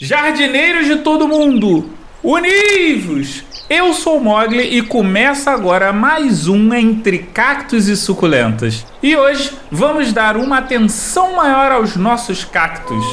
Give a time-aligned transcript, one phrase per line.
[0.00, 1.90] Jardineiros de todo mundo,
[2.22, 3.42] univos!
[3.68, 8.86] Eu sou Mogli e começa agora mais um Entre Cactos e Suculentas.
[9.02, 13.04] E hoje vamos dar uma atenção maior aos nossos cactos.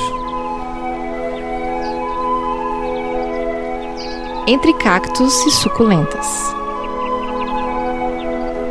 [4.45, 6.53] Entre Cactos e Suculentas.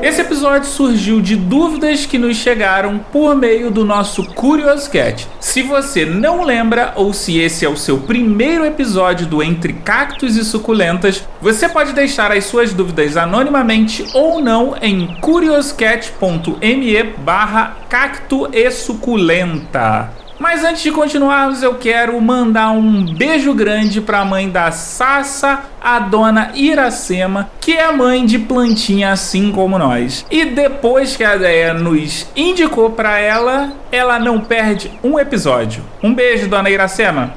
[0.01, 5.34] Esse episódio surgiu de dúvidas que nos chegaram por meio do nosso Curious Cat.
[5.55, 10.35] Se você não lembra ou se esse é o seu primeiro episódio do Entre Cactos
[10.35, 18.49] e Suculentas, você pode deixar as suas dúvidas anonimamente ou não em curioscat.me barra cacto
[18.53, 20.24] e suculenta.
[20.39, 25.61] Mas antes de continuarmos, eu quero mandar um beijo grande para a mãe da Sassa,
[25.81, 30.27] a dona Iracema, que é mãe de plantinha assim como nós.
[30.31, 35.85] E depois que a ideia nos indicou para ela, ela não perde um episódio.
[36.03, 37.35] Um beijo, dona Iracema.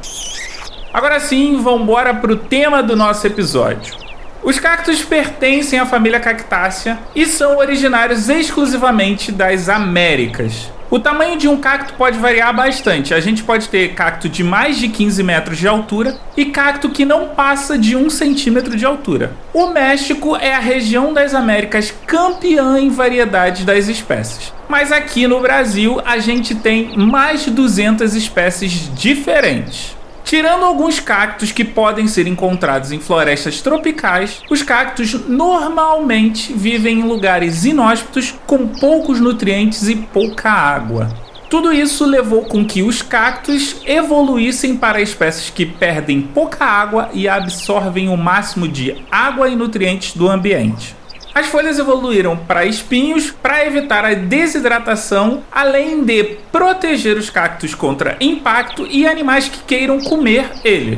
[0.92, 3.96] Agora sim, vamos embora pro tema do nosso episódio.
[4.42, 10.72] Os cactos pertencem à família Cactácea e são originários exclusivamente das Américas.
[10.90, 13.14] O tamanho de um cacto pode variar bastante.
[13.14, 17.04] A gente pode ter cacto de mais de 15 metros de altura e cacto que
[17.04, 19.34] não passa de 1 centímetro de altura.
[19.54, 24.54] O México é a região das Américas campeã em variedade das espécies.
[24.70, 29.97] Mas aqui no Brasil a gente tem mais de 200 espécies diferentes.
[30.28, 37.04] Tirando alguns cactos que podem ser encontrados em florestas tropicais, os cactos normalmente vivem em
[37.04, 41.08] lugares inóspitos com poucos nutrientes e pouca água.
[41.50, 47.26] Tudo isso levou com que os cactos evoluíssem para espécies que perdem pouca água e
[47.26, 50.97] absorvem o máximo de água e nutrientes do ambiente.
[51.38, 58.18] As folhas evoluíram para espinhos para evitar a desidratação, além de proteger os cactos contra
[58.20, 60.98] impacto e animais que queiram comer ele.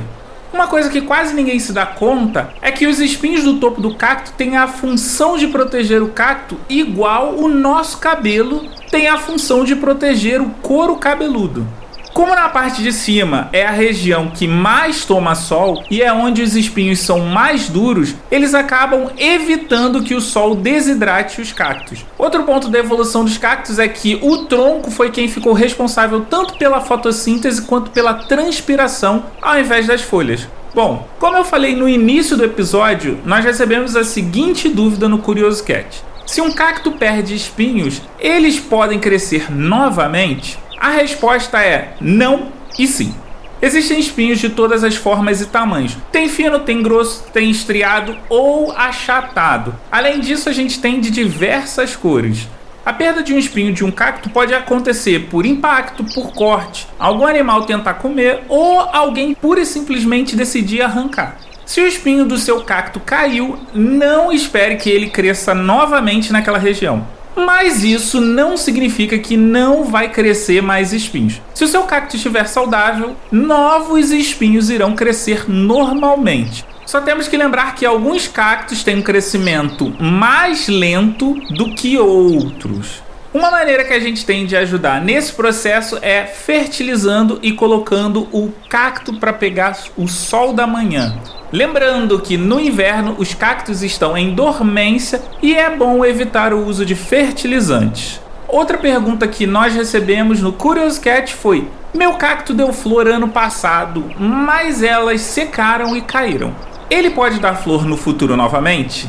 [0.54, 3.96] Uma coisa que quase ninguém se dá conta é que os espinhos do topo do
[3.96, 9.66] cacto têm a função de proteger o cacto igual o nosso cabelo tem a função
[9.66, 11.68] de proteger o couro cabeludo.
[12.14, 16.42] Como na parte de cima é a região que mais toma sol e é onde
[16.42, 22.06] os espinhos são mais duros, eles acabam evitando que o sol desidrate os cactos.
[22.18, 26.58] Outro ponto da evolução dos cactos é que o tronco foi quem ficou responsável tanto
[26.58, 30.48] pela fotossíntese quanto pela transpiração ao invés das folhas.
[30.74, 35.64] Bom, como eu falei no início do episódio, nós recebemos a seguinte dúvida no Curioso
[35.64, 36.04] Cat.
[36.26, 40.60] Se um cacto perde espinhos, eles podem crescer novamente?
[40.80, 43.14] A resposta é não e sim.
[43.62, 45.98] Existem espinhos de todas as formas e tamanhos.
[46.10, 49.76] Tem fino, tem grosso, tem estriado ou achatado.
[49.92, 52.48] Além disso, a gente tem de diversas cores.
[52.86, 57.28] A perda de um espinho de um cacto pode acontecer por impacto, por corte, algum
[57.28, 61.36] animal tentar comer ou alguém pura e simplesmente decidir arrancar.
[61.66, 67.06] Se o espinho do seu cacto caiu, não espere que ele cresça novamente naquela região.
[67.46, 71.42] Mas isso não significa que não vai crescer mais espinhos.
[71.54, 76.66] Se o seu cacto estiver saudável, novos espinhos irão crescer normalmente.
[76.86, 83.04] Só temos que lembrar que alguns cactos têm um crescimento mais lento do que outros.
[83.32, 88.52] Uma maneira que a gente tem de ajudar nesse processo é fertilizando e colocando o
[88.68, 91.16] cacto para pegar o sol da manhã.
[91.52, 96.84] Lembrando que no inverno os cactos estão em dormência e é bom evitar o uso
[96.84, 98.20] de fertilizantes.
[98.48, 104.06] Outra pergunta que nós recebemos no Curious Cat foi: Meu cacto deu flor ano passado,
[104.18, 106.56] mas elas secaram e caíram.
[106.90, 109.08] Ele pode dar flor no futuro novamente?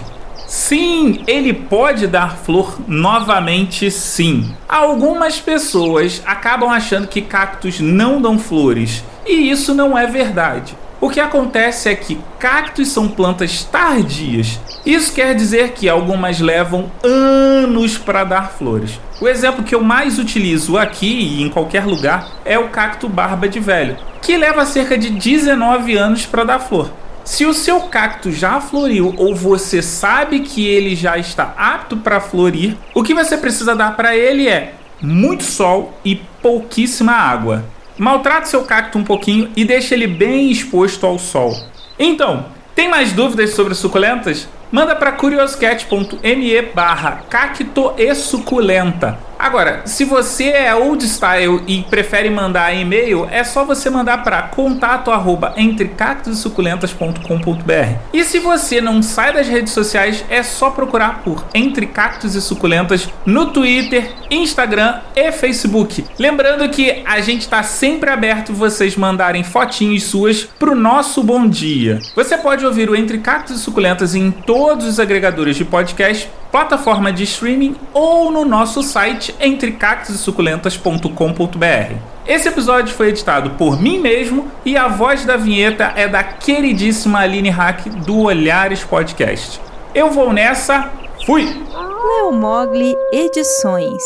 [0.50, 4.52] Sim, ele pode dar flor novamente, sim.
[4.68, 10.76] Algumas pessoas acabam achando que cactos não dão flores, e isso não é verdade.
[11.00, 14.58] O que acontece é que cactos são plantas tardias.
[14.84, 18.98] Isso quer dizer que algumas levam anos para dar flores.
[19.20, 23.48] O exemplo que eu mais utilizo aqui e em qualquer lugar é o cacto barba
[23.48, 26.90] de velho, que leva cerca de 19 anos para dar flor.
[27.24, 32.20] Se o seu cacto já floriu ou você sabe que ele já está apto para
[32.20, 37.64] florir, o que você precisa dar para ele é muito sol e pouquíssima água.
[37.96, 41.54] Maltrate seu cacto um pouquinho e deixe ele bem exposto ao sol.
[41.98, 44.48] Então, tem mais dúvidas sobre suculentas?
[44.72, 49.29] Manda para curioscat.me barra cacto e suculenta.
[49.40, 54.42] Agora, se você é old style e prefere mandar e-mail, é só você mandar para
[54.42, 57.98] contato arroba entrecactussuculentas.com.br.
[58.12, 62.42] E se você não sai das redes sociais, é só procurar por Entre Cactos e
[62.42, 66.04] Suculentas no Twitter, Instagram e Facebook.
[66.18, 71.98] Lembrando que a gente está sempre aberto vocês mandarem fotinhos suas pro nosso bom dia.
[72.14, 77.12] Você pode ouvir o Entre Cactos e Suculentas em todos os agregadores de podcast plataforma
[77.12, 81.94] de streaming ou no nosso site entrecactussuculentas.com.br.
[82.26, 87.20] Esse episódio foi editado por mim mesmo e a voz da vinheta é da queridíssima
[87.20, 89.60] Aline Hack do Olhares Podcast.
[89.94, 90.90] Eu vou nessa,
[91.26, 91.44] fui!
[91.44, 94.02] Leo Mogli Edições